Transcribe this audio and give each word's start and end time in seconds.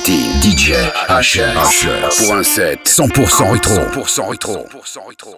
platine. 0.00 0.40
DJ 0.40 0.72
HS. 1.08 1.40
HS. 1.56 2.24
Pour 2.24 2.34
un 2.34 2.42
set 2.42 2.80
100% 2.84 3.52
rétro. 3.52 3.74
100% 3.74 4.30
rétro. 4.30 4.52
100% 4.84 5.08
rétro. 5.08 5.36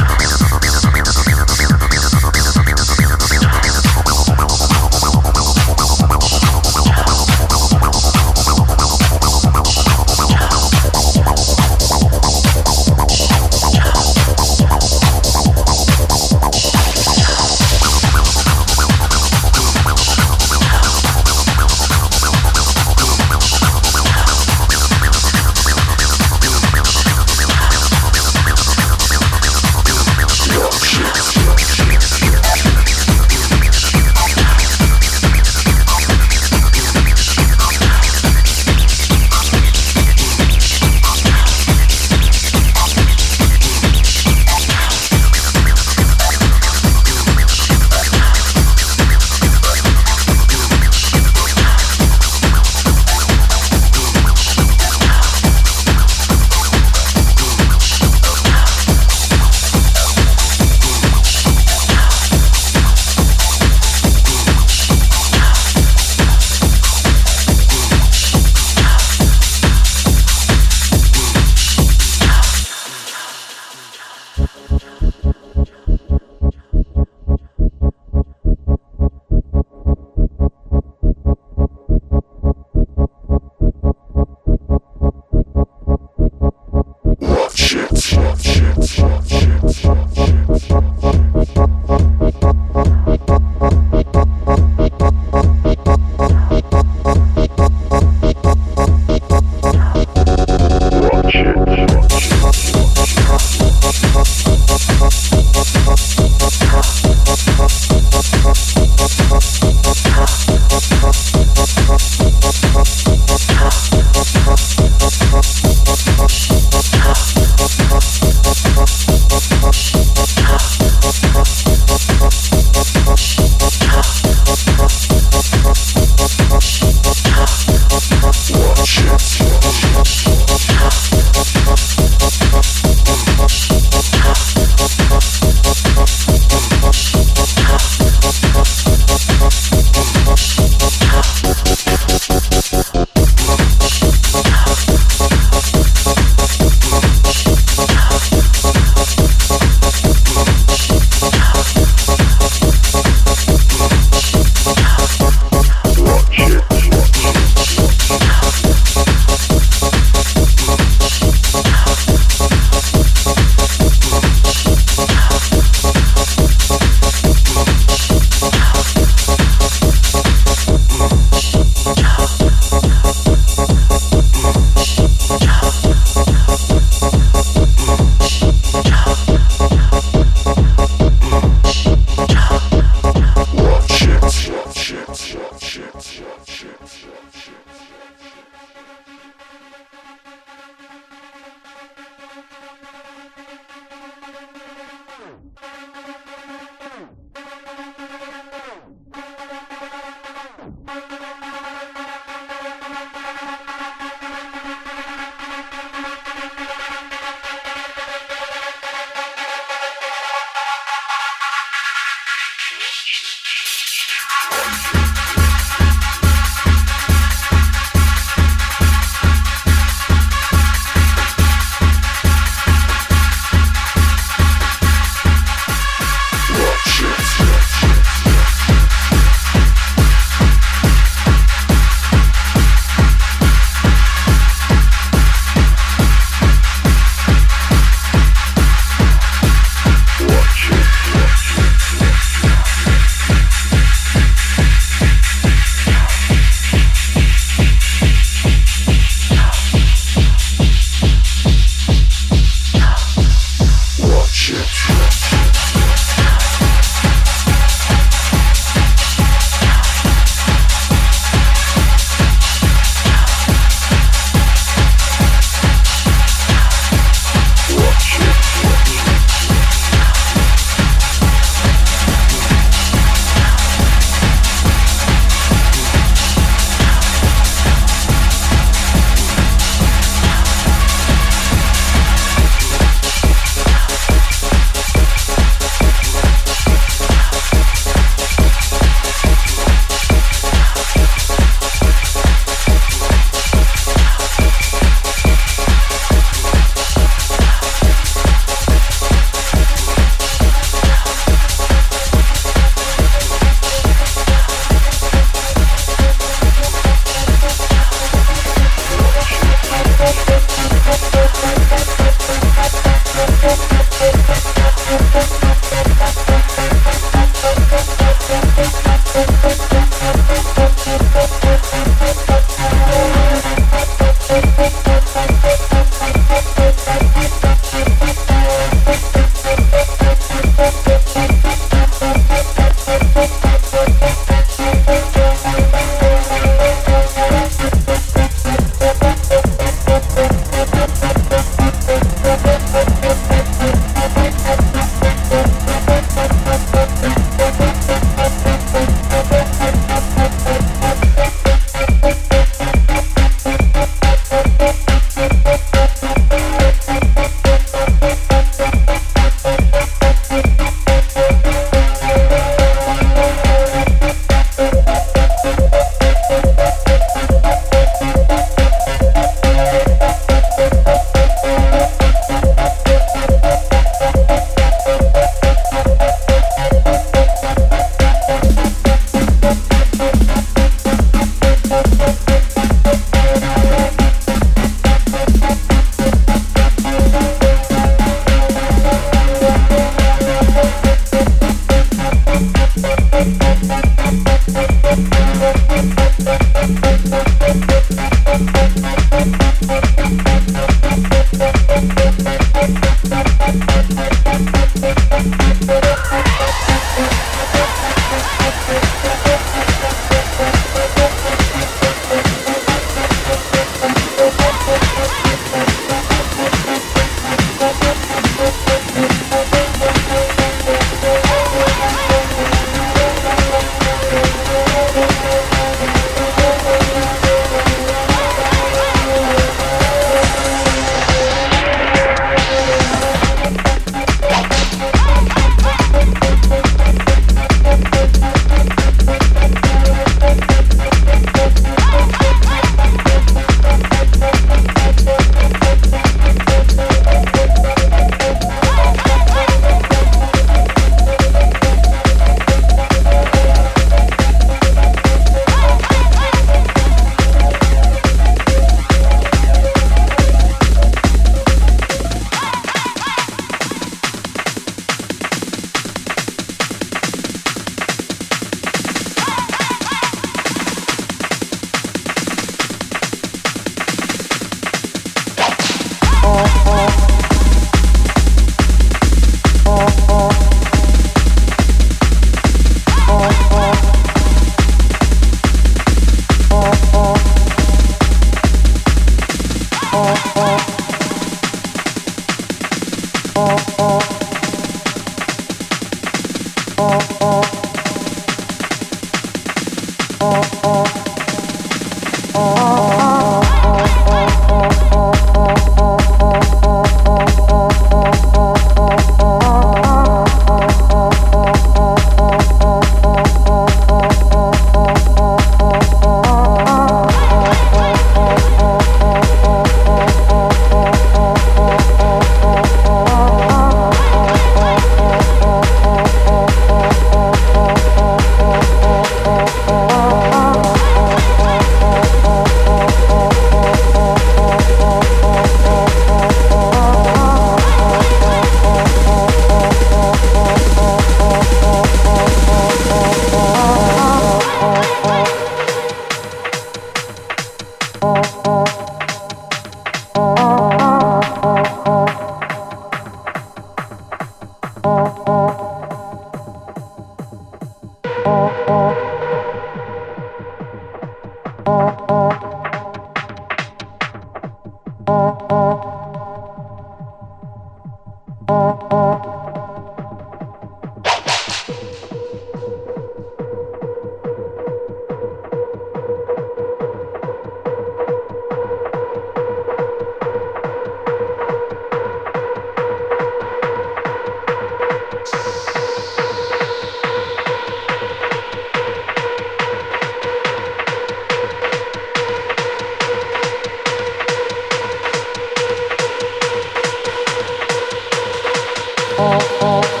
oh, 599.23 599.37
oh. 599.61 599.81
oh. 599.83 600.00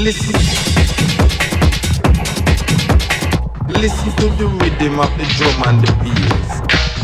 Listen. 0.00 0.32
Listen 3.68 4.10
to 4.16 4.28
the 4.38 4.46
rhythm 4.46 4.98
of 4.98 5.10
the 5.18 5.24
drum 5.36 5.62
and 5.66 5.82
the 5.84 5.92
bass. 6.00 6.99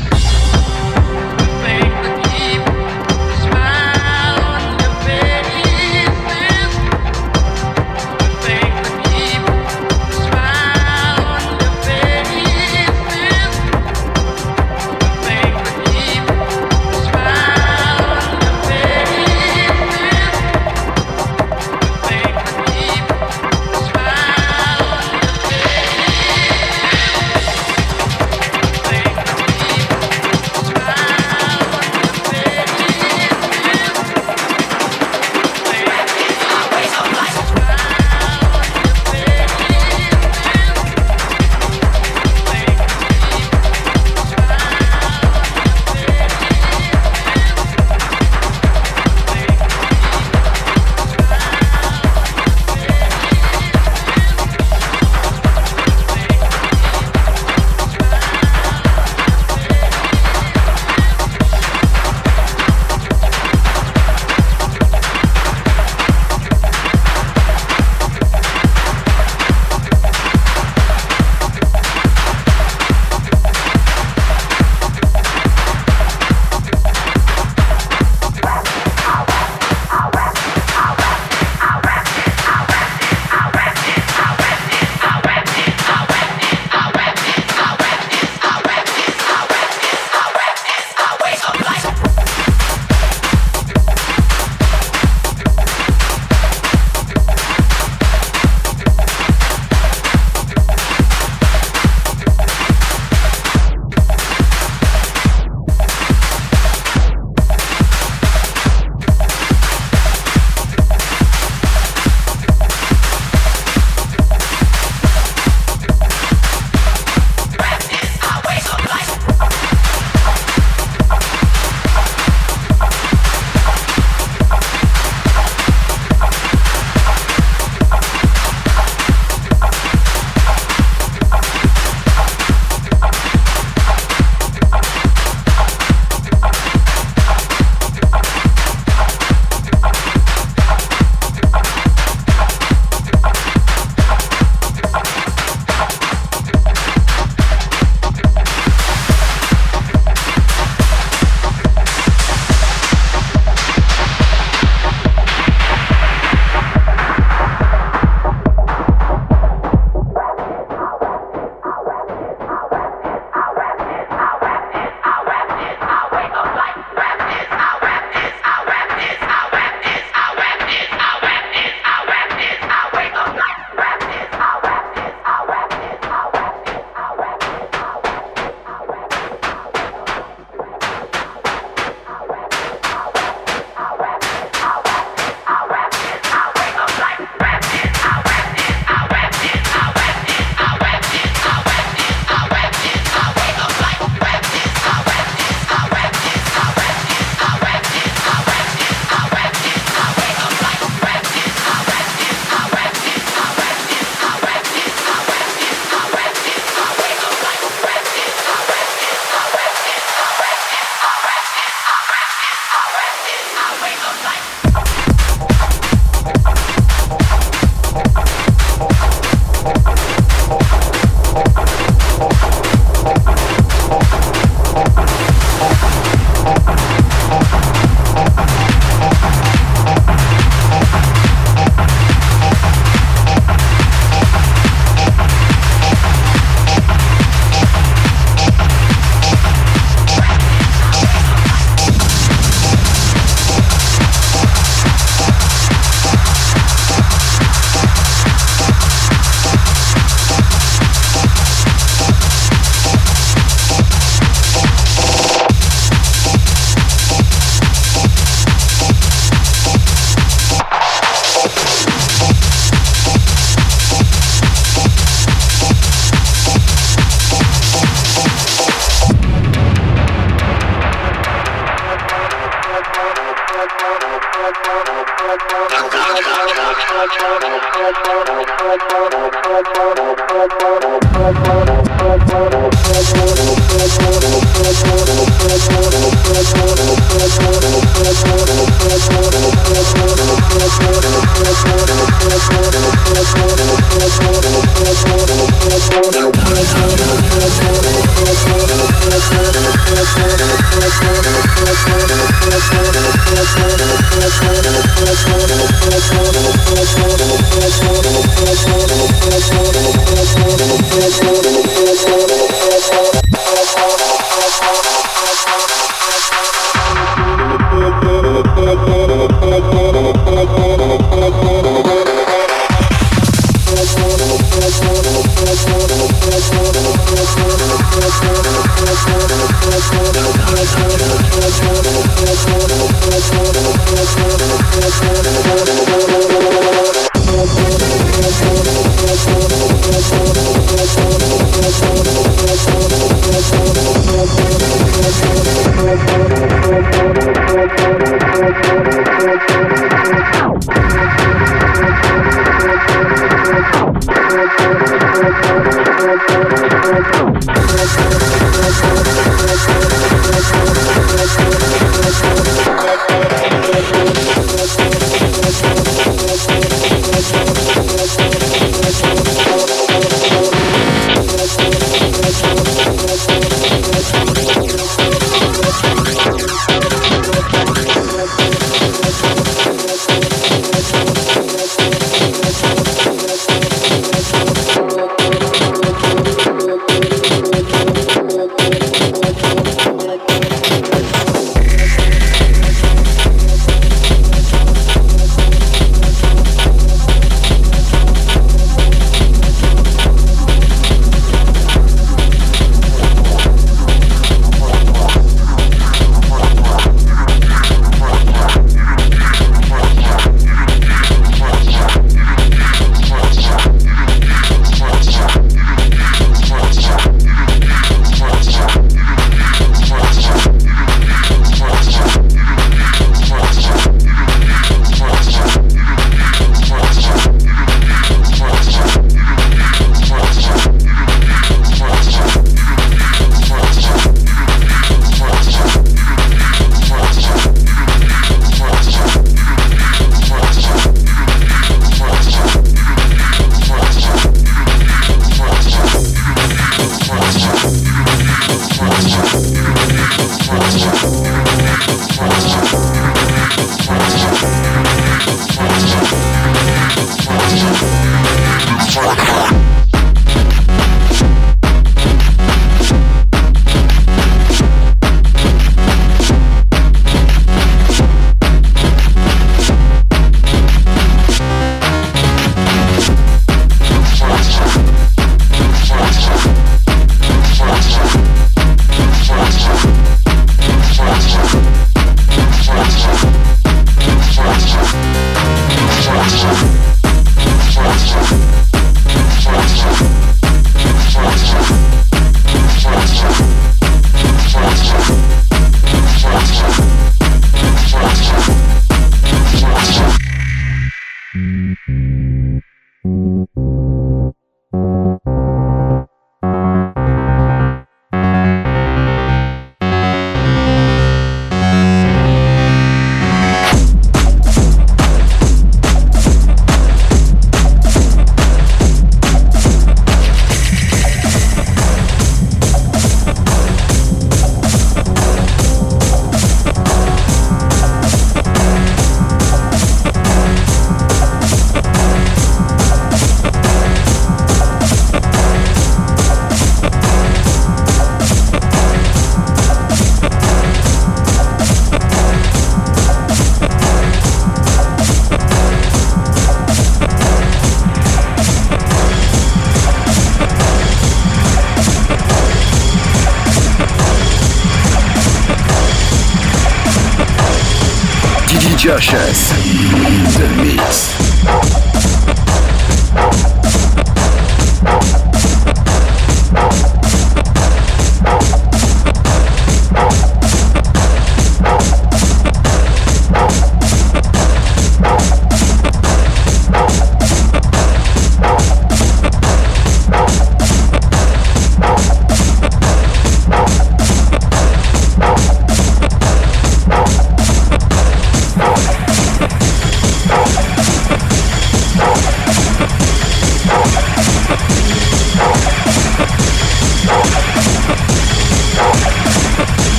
Josh's 558.97 559.51
in 559.53 560.25
the 560.41 560.49
mix. 560.65 561.17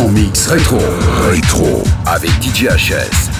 100% 0.00 0.10
mix 0.12 0.46
rétro. 0.46 0.78
Rétro. 1.30 1.82
Avec 2.06 2.30
DJ 2.42 2.68
HS. 2.68 3.39